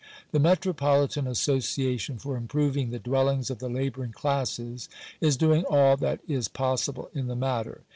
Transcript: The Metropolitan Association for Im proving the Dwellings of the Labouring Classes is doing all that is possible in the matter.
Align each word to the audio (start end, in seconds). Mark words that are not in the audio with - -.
The 0.31 0.39
Metropolitan 0.39 1.27
Association 1.27 2.17
for 2.17 2.35
Im 2.35 2.47
proving 2.47 2.89
the 2.89 2.97
Dwellings 2.97 3.51
of 3.51 3.59
the 3.59 3.69
Labouring 3.69 4.13
Classes 4.13 4.89
is 5.19 5.37
doing 5.37 5.63
all 5.69 5.95
that 5.97 6.21
is 6.27 6.47
possible 6.47 7.11
in 7.13 7.27
the 7.27 7.35
matter. 7.35 7.81